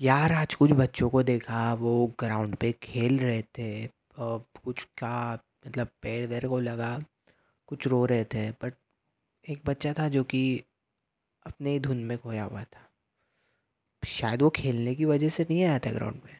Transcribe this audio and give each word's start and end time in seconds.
यार, 0.00 0.32
आज 0.32 0.54
कुछ 0.54 0.70
बच्चों 0.70 1.08
को 1.10 1.22
देखा, 1.22 1.72
वो 1.74 2.06
ग्राउंड 2.20 2.56
पे 2.56 2.72
खेल 2.72 3.18
रहे 3.18 3.42
थे 3.42 3.86
कुछ 4.18 4.82
का 4.98 5.34
मतलब 5.66 5.88
पैर 6.02 6.26
वैर 6.28 6.46
को 6.48 6.58
लगा, 6.60 6.98
कुछ 7.68 7.86
रो 7.86 8.04
रहे 8.06 8.24
थे 8.24 8.50
बट 8.52 8.74
एक 9.44 9.62
बच्चा 9.66 9.92
था 9.92 10.08
जो 10.08 10.24
कि 10.24 10.42
अपने 11.46 11.70
ही 11.70 11.80
धुन 11.80 12.04
में 12.04 12.16
खोया 12.18 12.44
हुआ 12.44 12.64
था। 12.64 12.84
शायद 14.02 14.42
वो 14.42 14.50
खेलने 14.50 14.94
की 14.94 15.04
वजह 15.04 15.28
से 15.28 15.46
नहीं 15.50 15.64
आया 15.64 15.78
था 15.78 15.92
ग्राउंड 15.92 16.20
में 16.24 16.36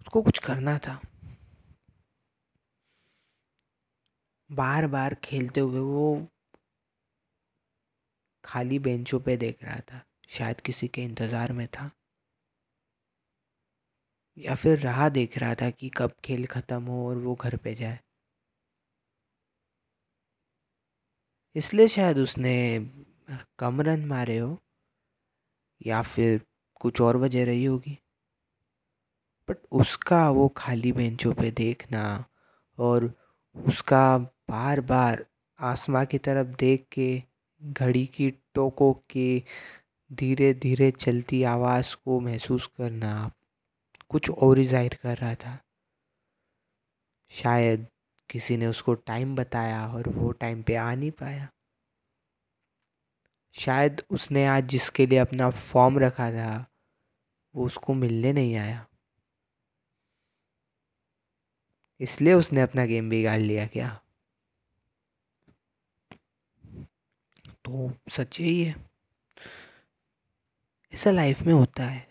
उसको 0.00 0.22
कुछ 0.22 0.38
करना 0.38 0.78
था। 0.78 1.00
बार 4.50 4.86
बार 4.86 5.14
खेलते 5.14 5.60
हुए 5.60 5.80
वो 5.80 6.26
खाली 8.44 8.78
बेंचों 8.78 9.20
पे 9.20 9.36
देख 9.36 9.64
रहा 9.64 9.80
था। 9.92 10.04
शायद 10.30 10.60
किसी 10.60 10.88
के 10.88 11.02
इंतज़ार 11.02 11.52
में 11.52 11.66
था। 11.68 11.90
या 14.36 14.54
फिर 14.54 14.78
राह 14.80 15.08
देख 15.10 15.38
रहा 15.38 15.54
था 15.54 15.70
कि 15.70 15.88
कब 15.96 16.12
खेल 16.24 16.46
ख़त्म 16.48 16.82
हो 16.84 17.08
और 17.08 17.16
वो 17.18 17.34
घर 17.36 17.56
पे 17.56 17.74
जाए। 17.74 17.98
इसलिए 21.56 21.88
शायद 21.88 22.18
उसने 22.18 22.54
कम 23.58 23.80
रन 23.80 24.04
मारे 24.06 24.36
हो, 24.38 24.56
या 25.80 26.02
फिर 26.04 26.40
कुछ 26.80 27.00
और 27.00 27.16
वजह 27.16 27.44
रही 27.44 27.64
होगी। 27.64 27.98
बट 29.48 29.56
उसका 29.72 30.28
वो 30.30 30.48
खाली 30.56 30.92
बेंचों 30.92 31.32
पे 31.34 31.50
देखना 31.52 32.02
और 32.78 33.12
उसका 33.56 34.18
बार 34.18 34.80
बार 34.82 35.24
आसमां 35.58 36.04
की 36.06 36.18
तरफ़ 36.18 36.48
देख 36.58 36.86
के, 36.92 37.22
घड़ी 37.60 38.06
की 38.06 38.30
टोकों 38.54 38.92
के 39.10 39.42
धीरे 40.10 40.54
धीरे 40.54 40.90
चलती 40.90 41.42
आवाज़ 41.42 41.96
को 41.96 42.20
महसूस 42.20 42.66
करना 42.78 43.12
आप 43.14 43.34
कुछ 44.08 44.30
और 44.30 44.58
ही 44.58 44.64
ज़ाहिर 44.64 44.98
कर 45.02 45.16
रहा 45.16 45.34
था। 45.34 45.58
शायद 47.30 47.86
किसी 48.30 48.56
ने 48.56 48.66
उसको 48.66 48.94
टाइम 48.94 49.36
बताया 49.36 49.86
और 49.86 50.08
वो 50.08 50.32
टाइम 50.32 50.62
पे 50.62 50.74
आ 50.74 50.94
नहीं 50.94 51.10
पाया। 51.10 51.48
शायद 53.54 54.02
उसने 54.10 54.46
आज 54.46 54.64
जिसके 54.64 55.06
लिए 55.06 55.18
अपना 55.18 55.50
फॉर्म 55.50 55.98
रखा 55.98 56.30
था, 56.30 56.66
वो 57.54 57.66
उसको 57.66 57.94
मिलने 57.94 58.32
नहीं 58.32 58.56
आया। 58.56 58.86
इसलिए 62.00 62.32
उसने 62.32 62.60
अपना 62.60 62.84
गेम 62.84 63.10
बिगाड़ 63.10 63.40
लिया 63.40 63.66
क्या? 63.66 64.00
तो 67.64 67.92
सच 68.10 68.38
ही 68.38 68.62
है। 68.64 68.89
ऐसा 70.94 71.10
लाइफ 71.10 71.42
में 71.42 71.52
होता 71.54 71.84
है। 71.84 72.08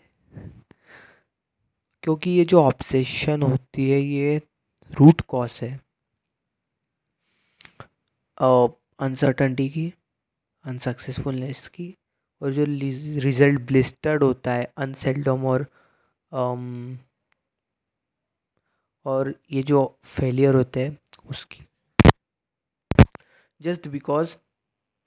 क्योंकि 2.02 2.30
ये 2.30 2.44
जो 2.44 2.62
ऑब्सेशन 2.62 3.42
होती 3.42 3.90
है 3.90 4.00
ये 4.00 4.42
रूट 4.92 5.20
कॉज 5.20 5.58
है। 5.62 5.80
अनसर्टनटी 9.00 9.68
की 9.68 9.92
अनसक्सेसफुलनेस 10.64 11.68
की 11.68 11.94
और 12.42 12.52
जो 12.52 12.64
रिज़ल्ट 13.20 13.60
ब्लिस्टर्ड 13.60 14.22
होता 14.22 14.52
है 14.52 14.72
अनसेल्डम 14.76 15.46
और 15.46 15.66
um, 16.34 16.96
और 19.04 19.34
ये 19.52 19.62
जो 19.62 19.98
फेलियर 20.04 20.54
होते 20.54 20.84
हैं 20.84 20.98
उसकी। 21.26 21.64
जस्ट 23.60 23.88
बिकॉज़ 23.88 24.36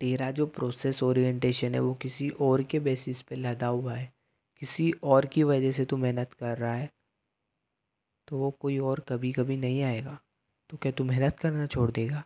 तेरा 0.04 0.30
जो 0.32 0.46
प्रोसेस 0.48 1.02
ओरिएंटेशन 1.04 1.76
है, 1.76 1.80
वो 1.80 1.94
किसी 1.94 2.30
और 2.30 2.64
के 2.64 2.80
बेसिस 2.82 3.22
पे 3.22 3.36
लदा 3.36 3.68
हुआ 3.68 3.94
है। 3.94 4.12
किसी 4.62 4.92
और 5.04 5.26
की 5.26 5.44
वजह 5.44 5.72
से 5.72 5.86
तू 5.86 5.98
मेहनत 5.98 6.34
कर 6.34 6.58
रहा 6.58 6.74
है 6.74 6.90
तो 8.28 8.38
वो 8.38 8.50
कोई 8.52 8.78
और 8.80 9.00
कभी 9.10 9.32
कभी 9.32 9.58
नहीं 9.58 9.82
आएगा। 9.84 10.18
तो 10.70 10.78
क्या 10.78 10.92
तू 10.92 11.04
मेहनत 11.04 11.40
करना 11.40 11.66
छोड़ 11.68 11.90
देगा? 11.92 12.24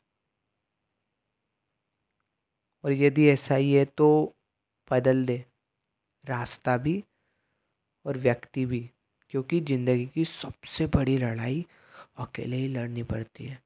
और 2.84 2.92
यदि 2.92 3.28
ऐसा 3.30 3.56
ही 3.56 3.74
है 3.74 3.86
तो 3.88 4.10
बदल 4.92 5.26
दे। 5.26 5.38
रास्ता 6.26 6.78
भी 6.78 7.04
और 8.06 8.18
व्यक्ति 8.18 8.66
भी, 8.66 8.80
क्योंकि 9.32 9.60
ज़िंदगी 9.62 10.06
की 10.06 10.26
सबसे 10.26 10.88
बड़ी 10.88 11.18
लड़ाई 11.18 11.66
अकेले 12.18 12.58
ही 12.58 12.68
लड़नी 12.68 13.04
पड़ती 13.04 13.46
है। 13.46 13.62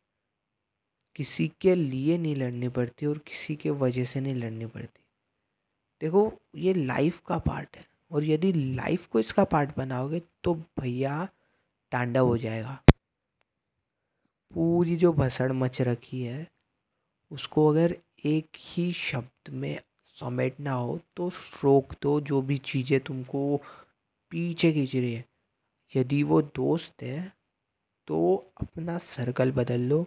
किसी 1.16 1.48
के 1.62 1.76
लिए 1.76 2.18
नहीं 2.18 2.36
लड़नी 2.36 2.68
पड़ती 2.70 3.06
और 3.06 3.18
किसी 3.18 3.56
के 3.56 3.70
वजह 3.70 4.06
से 4.06 4.22
नहीं 4.22 4.36
लड़नी 4.36 4.66
पड़ती। 4.66 5.00
देखो, 6.02 6.32
ये 6.56 6.74
लाइफ 6.74 7.20
का 7.28 7.38
पार्ट 7.40 7.78
है 7.78 7.86
और 8.12 8.24
यदि 8.24 8.52
लाइफ 8.54 9.06
को 9.08 9.20
इसका 9.20 9.44
पार्ट 9.44 9.76
बनाओगे 9.78 10.22
तो 10.44 10.54
भैया 10.80 11.26
तांडव 11.92 12.28
हो 12.28 12.38
जाएगा। 12.38 12.82
पूरी 14.54 14.96
जो 14.96 15.12
भसड़ 15.14 15.52
मच 15.52 15.82
रखी 15.82 16.22
है, 16.22 16.48
उसको 17.32 17.68
अगर 17.68 17.96
एक 18.26 18.58
ही 18.60 18.92
शब्द 18.94 19.54
में 19.54 19.80
समेटना 20.16 20.72
हो 20.72 21.00
तो 21.16 21.28
रोक 21.64 21.94
दो, 22.02 22.20
जो 22.22 22.42
भी 22.42 22.58
चीज़ें 22.58 23.00
तुमको 23.00 23.58
पीछे 24.32 24.72
खींच 24.74 24.96
रही 24.96 25.14
है। 25.14 25.26
यदि 25.94 26.22
वो 26.24 26.42
दोस्त 26.42 27.04
है 27.04 27.32
तो 28.08 28.36
अपना 28.62 28.98
सर्कल 28.98 29.52
बदल 29.52 29.82
लो। 29.82 30.06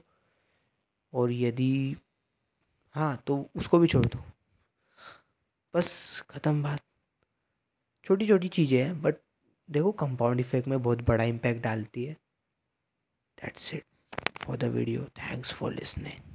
और 1.15 1.33
यदि 1.33 1.97
हाँ 2.95 3.17
तो 3.27 3.37
उसको 3.57 3.79
भी 3.79 3.87
छोड़ 3.89 4.05
दो। 4.07 4.19
बस, 5.75 6.21
ख़त्म 6.31 6.63
बात। 6.63 6.81
छोटी 8.07 8.27
छोटी 8.27 8.49
चीज़ें 8.49 8.79
हैं 8.79 9.01
बट 9.03 9.17
देखो 9.69 9.93
कंपाउंड 9.93 10.41
इफ़ेक्ट 10.41 10.69
में 10.69 10.83
बहुत 10.83 11.03
बड़ा 11.03 11.25
इम्पैक्ट 11.25 11.63
डालती 11.63 12.05
है। 12.05 12.15
That's 13.39 13.73
it 13.75 13.85
for 14.45 14.57
the 14.57 14.65
video 14.75 15.05
thanks 15.19 15.53
for 15.53 15.73
listening 15.73 16.34